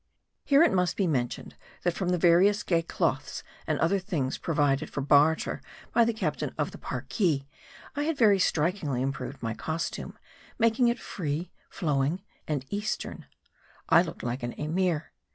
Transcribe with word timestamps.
Here 0.45 0.63
at 0.63 0.73
must 0.73 0.97
be 0.97 1.05
mentioned, 1.05 1.55
that 1.83 1.93
from 1.93 2.09
the 2.09 2.17
various 2.17 2.63
gay 2.63 2.81
cloths 2.81 3.43
and 3.67 3.77
other 3.77 3.99
things' 3.99 4.39
provided 4.39 4.89
for 4.89 5.01
barter 5.01 5.61
by 5.93 6.05
the 6.05 6.11
captain 6.11 6.55
of 6.57 6.71
the 6.71 6.79
Parki, 6.79 7.45
I 7.95 8.05
had 8.05 8.17
very 8.17 8.39
strikingly 8.39 9.03
improved 9.03 9.43
my 9.43 9.53
costume; 9.53 10.17
making 10.57 10.87
it 10.87 10.97
free, 10.97 11.51
flowing, 11.69 12.23
and 12.47 12.65
eastern. 12.71 13.27
I 13.89 14.01
looked 14.01 14.23
like 14.23 14.41
an 14.41 14.53
Emir. 14.53 15.11